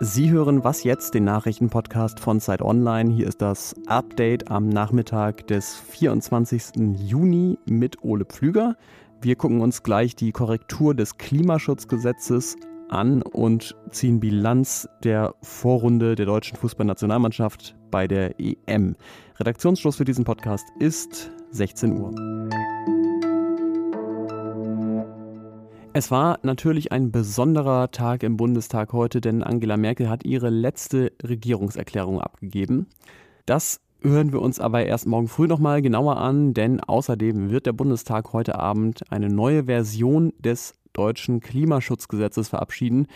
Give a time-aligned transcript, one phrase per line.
[0.00, 3.12] Sie hören Was jetzt, den Nachrichtenpodcast von Zeit Online.
[3.12, 6.96] Hier ist das Update am Nachmittag des 24.
[6.96, 8.76] Juni mit Ole Pflüger.
[9.20, 12.56] Wir gucken uns gleich die Korrektur des Klimaschutzgesetzes
[12.88, 18.96] an und ziehen Bilanz der Vorrunde der deutschen Fußballnationalmannschaft bei der EM.
[19.38, 22.14] Redaktionsschluss für diesen Podcast ist 16 Uhr.
[25.94, 31.12] Es war natürlich ein besonderer Tag im Bundestag heute, denn Angela Merkel hat ihre letzte
[31.22, 32.86] Regierungserklärung abgegeben.
[33.46, 37.72] Das hören wir uns aber erst morgen früh nochmal genauer an, denn außerdem wird der
[37.72, 43.06] Bundestag heute Abend eine neue Version des deutschen Klimaschutzgesetzes verabschieden.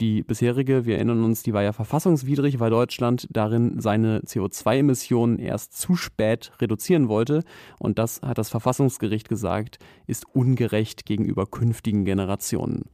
[0.00, 5.78] Die bisherige, wir erinnern uns, die war ja verfassungswidrig, weil Deutschland darin seine CO2-Emissionen erst
[5.78, 7.42] zu spät reduzieren wollte.
[7.78, 12.84] Und das hat das Verfassungsgericht gesagt, ist ungerecht gegenüber künftigen Generationen.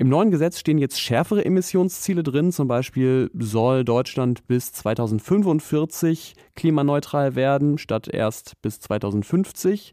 [0.00, 2.52] Im neuen Gesetz stehen jetzt schärfere Emissionsziele drin.
[2.52, 9.92] Zum Beispiel soll Deutschland bis 2045 klimaneutral werden, statt erst bis 2050.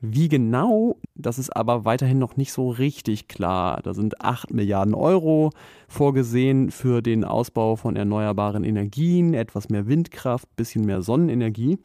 [0.00, 3.80] Wie genau, das ist aber weiterhin noch nicht so richtig klar.
[3.82, 5.50] Da sind 8 Milliarden Euro
[5.88, 11.78] vorgesehen für den Ausbau von erneuerbaren Energien, etwas mehr Windkraft, bisschen mehr Sonnenenergie.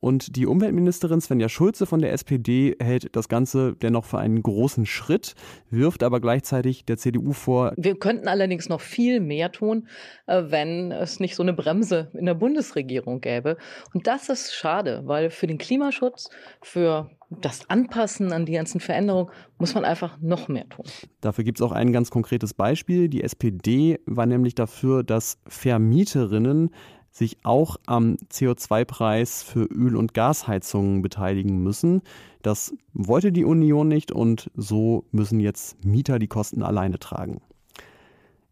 [0.00, 4.86] Und die Umweltministerin Svenja Schulze von der SPD hält das Ganze dennoch für einen großen
[4.86, 5.34] Schritt,
[5.68, 7.74] wirft aber gleichzeitig der CDU vor.
[7.76, 9.88] Wir könnten allerdings noch viel mehr tun,
[10.26, 13.58] äh, wenn es nicht so eine Bremse in der Bundesregierung gäbe.
[13.92, 16.30] Und das ist schade, weil für den Klimaschutz,
[16.62, 20.84] für das Anpassen an die ganzen Veränderungen muss man einfach noch mehr tun.
[21.20, 23.08] Dafür gibt es auch ein ganz konkretes Beispiel.
[23.08, 26.70] Die SPD war nämlich dafür, dass Vermieterinnen
[27.10, 32.02] sich auch am CO2-Preis für Öl- und Gasheizungen beteiligen müssen.
[32.42, 37.40] Das wollte die Union nicht und so müssen jetzt Mieter die Kosten alleine tragen.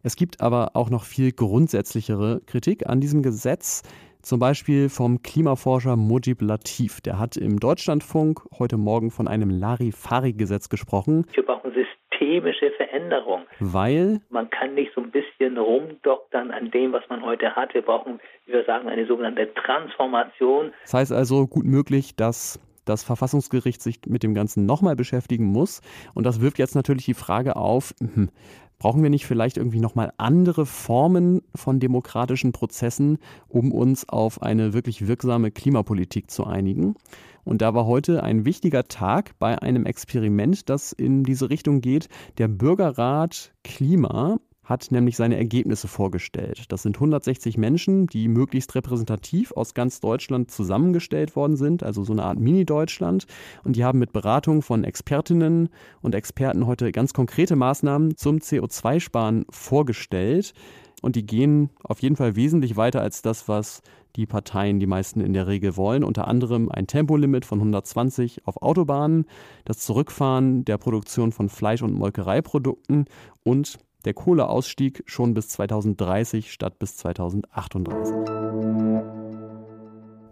[0.03, 3.83] Es gibt aber auch noch viel grundsätzlichere Kritik an diesem Gesetz.
[4.21, 7.01] Zum Beispiel vom Klimaforscher Mujib Latif.
[7.01, 11.25] Der hat im Deutschlandfunk heute Morgen von einem Larifari-Gesetz gesprochen.
[11.33, 11.71] Wir brauchen
[12.19, 13.41] systemische Veränderung.
[13.59, 14.21] Weil?
[14.29, 17.73] Man kann nicht so ein bisschen rumdoktern an dem, was man heute hat.
[17.73, 20.71] Wir brauchen, wie wir sagen, eine sogenannte Transformation.
[20.83, 25.81] Das heißt also gut möglich, dass das Verfassungsgericht sich mit dem Ganzen nochmal beschäftigen muss.
[26.13, 28.29] Und das wirft jetzt natürlich die Frage auf, hm,
[28.79, 34.73] brauchen wir nicht vielleicht irgendwie nochmal andere Formen von demokratischen Prozessen, um uns auf eine
[34.73, 36.95] wirklich wirksame Klimapolitik zu einigen?
[37.43, 42.07] Und da war heute ein wichtiger Tag bei einem Experiment, das in diese Richtung geht.
[42.37, 44.39] Der Bürgerrat Klima
[44.69, 46.65] hat nämlich seine Ergebnisse vorgestellt.
[46.71, 52.13] Das sind 160 Menschen, die möglichst repräsentativ aus ganz Deutschland zusammengestellt worden sind, also so
[52.13, 53.25] eine Art Mini-Deutschland.
[53.63, 55.69] Und die haben mit Beratung von Expertinnen
[56.01, 60.53] und Experten heute ganz konkrete Maßnahmen zum CO2-Sparen vorgestellt.
[61.01, 63.81] Und die gehen auf jeden Fall wesentlich weiter als das, was
[64.15, 66.03] die Parteien, die meisten in der Regel wollen.
[66.03, 69.25] Unter anderem ein Tempolimit von 120 auf Autobahnen,
[69.65, 73.05] das Zurückfahren der Produktion von Fleisch- und Molkereiprodukten
[73.43, 78.15] und der Kohleausstieg schon bis 2030 statt bis 2038.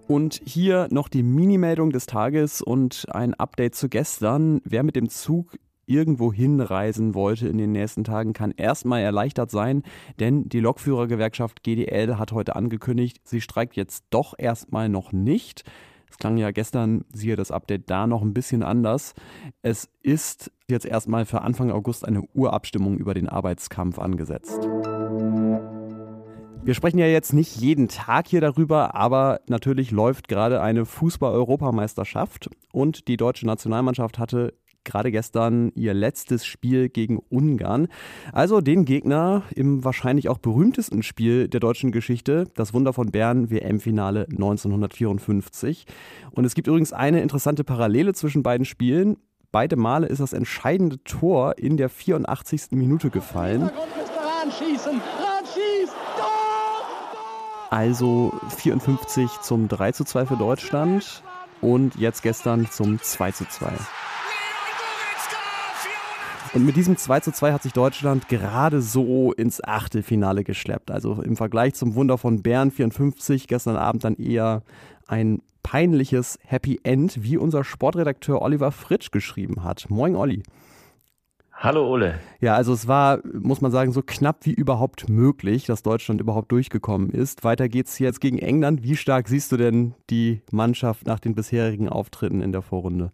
[0.08, 4.62] Und hier noch die Minimeldung des Tages und ein Update zu gestern.
[4.64, 9.84] Wer mit dem Zug irgendwo hinreisen wollte in den nächsten Tagen, kann erstmal erleichtert sein,
[10.20, 15.64] denn die Lokführergewerkschaft GDL hat heute angekündigt, sie streikt jetzt doch erstmal noch nicht.
[16.09, 19.13] Es klang ja gestern, siehe das Update da noch ein bisschen anders.
[19.62, 24.68] Es ist jetzt erstmal für Anfang August eine Urabstimmung über den Arbeitskampf angesetzt.
[26.63, 32.50] Wir sprechen ja jetzt nicht jeden Tag hier darüber, aber natürlich läuft gerade eine Fußball-Europameisterschaft
[32.74, 34.53] und die deutsche Nationalmannschaft hatte
[34.88, 37.88] gerade gestern ihr letztes Spiel gegen Ungarn.
[38.34, 43.52] Also den Gegner im wahrscheinlich auch berühmtesten Spiel der deutschen Geschichte, das Wunder von Bern
[43.52, 45.86] WM-Finale 1954.
[46.31, 49.18] Und es gibt übrigens eine interessante Parallele zwischen beiden Spielen.
[49.52, 52.72] Beide Male ist das entscheidende Tor in der 84.
[52.72, 53.69] Minute gefallen.
[57.69, 61.22] Also 54 zum 3 zu 2 für Deutschland
[61.62, 63.72] und jetzt gestern zum 2 zu 2.
[66.54, 70.92] Und mit diesem 2 zu 2 hat sich Deutschland gerade so ins Achtelfinale geschleppt.
[70.92, 74.64] Also im Vergleich zum Wunder von Bern 54 gestern Abend dann eher
[75.08, 79.90] ein peinliches Happy End, wie unser Sportredakteur Oliver Fritsch geschrieben hat.
[79.90, 80.44] Moin Olli.
[81.54, 82.20] Hallo Ole.
[82.40, 86.52] Ja, also es war, muss man sagen, so knapp wie überhaupt möglich, dass Deutschland überhaupt
[86.52, 87.44] durchgekommen ist.
[87.44, 88.84] Weiter geht's jetzt gegen England.
[88.84, 93.12] Wie stark siehst du denn die Mannschaft nach den bisherigen Auftritten in der Vorrunde?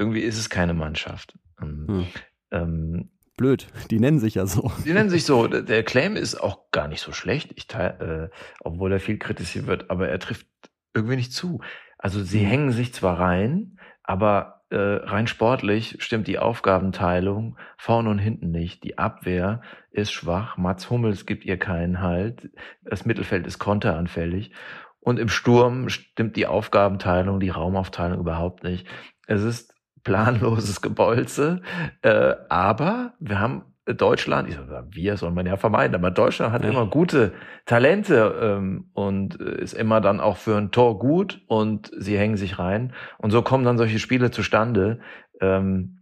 [0.00, 1.34] irgendwie ist es keine Mannschaft.
[1.60, 2.06] Ähm, hm.
[2.50, 4.70] Ähm, Blöd, die nennen sich ja so.
[4.84, 5.46] Die nennen sich so.
[5.46, 9.66] Der Claim ist auch gar nicht so schlecht, ich teil, äh, obwohl er viel kritisiert
[9.66, 10.46] wird, aber er trifft
[10.92, 11.60] irgendwie nicht zu.
[11.96, 12.46] Also sie hm.
[12.46, 18.84] hängen sich zwar rein, aber äh, rein sportlich stimmt die Aufgabenteilung vorne und hinten nicht.
[18.84, 20.56] Die Abwehr ist schwach.
[20.56, 22.50] Mats Hummels gibt ihr keinen Halt.
[22.82, 24.52] Das Mittelfeld ist konteranfällig.
[25.00, 28.86] Und im Sturm stimmt die Aufgabenteilung, die Raumaufteilung überhaupt nicht.
[29.26, 29.74] Es ist
[30.04, 31.62] planloses Gebolze,
[32.02, 36.62] äh, aber wir haben Deutschland, ich sage, wir soll man ja vermeiden, aber Deutschland hat
[36.62, 36.70] ja.
[36.70, 37.32] immer gute
[37.66, 42.36] Talente ähm, und äh, ist immer dann auch für ein Tor gut und sie hängen
[42.36, 42.92] sich rein.
[43.18, 45.00] Und so kommen dann solche Spiele zustande.
[45.40, 46.00] Ähm,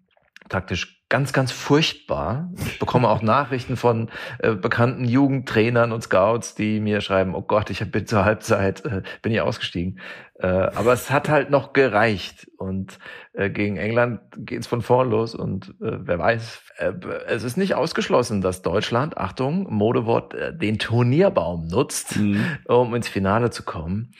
[0.49, 2.51] taktisch ganz, ganz furchtbar.
[2.67, 4.11] Ich bekomme auch Nachrichten von
[4.41, 9.03] äh, bekannten Jugendtrainern und Scouts, die mir schreiben, oh Gott, ich bin zur Halbzeit, äh,
[9.23, 10.01] bin ich ausgestiegen.
[10.35, 12.49] Äh, aber es hat halt noch gereicht.
[12.59, 12.99] Und
[13.33, 15.35] äh, gegen England geht's von vorn los.
[15.35, 16.93] Und äh, wer weiß, äh,
[17.27, 22.45] es ist nicht ausgeschlossen, dass Deutschland, Achtung, Modewort, äh, den Turnierbaum nutzt, mhm.
[22.67, 24.13] um ins Finale zu kommen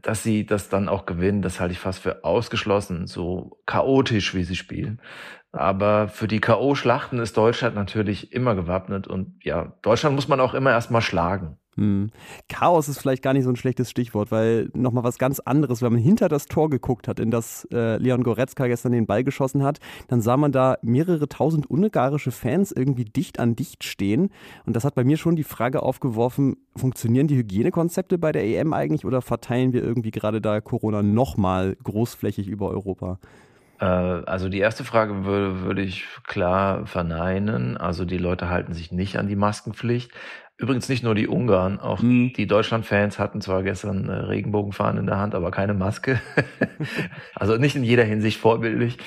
[0.00, 4.44] dass sie das dann auch gewinnen, das halte ich fast für ausgeschlossen, so chaotisch, wie
[4.44, 5.02] sie spielen.
[5.52, 10.54] Aber für die K.O.-Schlachten ist Deutschland natürlich immer gewappnet und ja, Deutschland muss man auch
[10.54, 11.58] immer erstmal schlagen.
[11.76, 12.10] Hm.
[12.50, 15.92] Chaos ist vielleicht gar nicht so ein schlechtes Stichwort, weil nochmal was ganz anderes, wenn
[15.92, 19.62] man hinter das Tor geguckt hat, in das äh, Leon Goretzka gestern den Ball geschossen
[19.62, 19.78] hat,
[20.08, 24.28] dann sah man da mehrere tausend ungarische Fans irgendwie dicht an dicht stehen.
[24.66, 28.74] Und das hat bei mir schon die Frage aufgeworfen, funktionieren die Hygienekonzepte bei der EM
[28.74, 33.18] eigentlich oder verteilen wir irgendwie gerade da Corona nochmal großflächig über Europa?
[33.82, 37.76] Äh, also die erste Frage würde, würde ich klar verneinen.
[37.76, 40.12] Also die Leute halten sich nicht an die Maskenpflicht.
[40.56, 42.32] Übrigens nicht nur die Ungarn, auch mhm.
[42.34, 46.20] die Deutschland-Fans hatten zwar gestern Regenbogenfahnen in der Hand, aber keine Maske.
[47.34, 48.98] also nicht in jeder Hinsicht vorbildlich.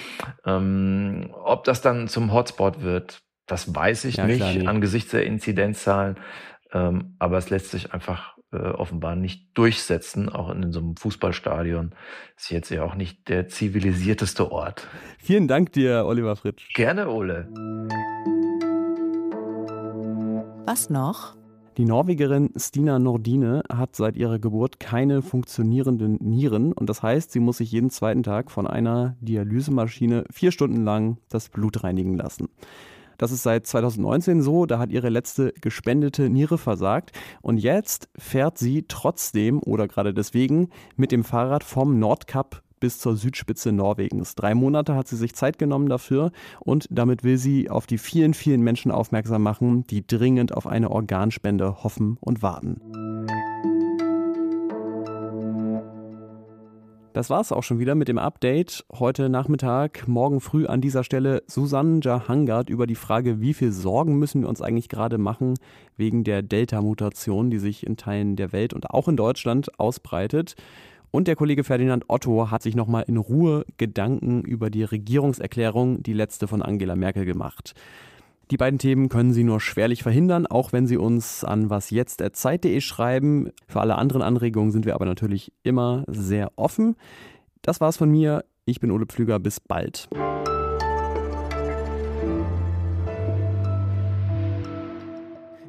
[0.46, 5.26] Ähm, ob das dann zum Hotspot wird, das weiß ich ja, nicht klar, angesichts der
[5.26, 6.18] Inzidenzzahlen.
[6.74, 11.92] Ähm, aber es lässt sich einfach äh, offenbar nicht durchsetzen, auch in so einem Fußballstadion.
[12.38, 14.88] Ist jetzt ja auch nicht der zivilisierteste Ort.
[15.20, 16.74] Vielen Dank dir, Oliver Fritsch.
[16.74, 17.48] Gerne, Ole.
[20.66, 21.36] Was noch?
[21.78, 27.42] Die Norwegerin Stina Nordine hat seit ihrer Geburt keine funktionierenden Nieren und das heißt, sie
[27.42, 32.48] muss sich jeden zweiten Tag von einer Dialysemaschine vier Stunden lang das Blut reinigen lassen.
[33.18, 38.58] Das ist seit 2019 so, da hat ihre letzte gespendete Niere versagt und jetzt fährt
[38.58, 44.36] sie trotzdem oder gerade deswegen mit dem Fahrrad vom Nordkap bis zur Südspitze Norwegens.
[44.36, 48.34] Drei Monate hat sie sich Zeit genommen dafür und damit will sie auf die vielen,
[48.34, 52.82] vielen Menschen aufmerksam machen, die dringend auf eine Organspende hoffen und warten.
[57.16, 58.84] Das war es auch schon wieder mit dem Update.
[58.92, 64.20] Heute Nachmittag, morgen früh an dieser Stelle Susanne Jahangard über die Frage, wie viel Sorgen
[64.20, 65.54] müssen wir uns eigentlich gerade machen
[65.96, 70.58] wegen der Delta-Mutation, die sich in Teilen der Welt und auch in Deutschland ausbreitet.
[71.10, 76.12] Und der Kollege Ferdinand Otto hat sich nochmal in Ruhe Gedanken über die Regierungserklärung, die
[76.12, 77.76] letzte von Angela Merkel, gemacht.
[78.52, 83.50] Die beiden Themen können Sie nur schwerlich verhindern, auch wenn Sie uns an wasjetzt.zeit.de schreiben.
[83.68, 86.96] Für alle anderen Anregungen sind wir aber natürlich immer sehr offen.
[87.64, 88.46] Das war's von mir.
[88.66, 89.40] Ich bin Ole Pflüger.
[89.40, 90.08] Bis bald.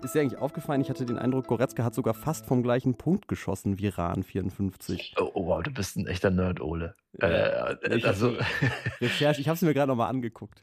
[0.03, 0.83] Ist dir eigentlich aufgefallen?
[0.83, 5.15] Ich hatte den Eindruck, Goretzka hat sogar fast vom gleichen Punkt geschossen wie Rahn 54.
[5.19, 6.95] Oh, oh wow, du bist ein echter Nerd, Ole.
[7.19, 7.27] Äh,
[8.05, 8.37] also
[9.01, 10.63] Recherche, ich habe es mir gerade nochmal angeguckt.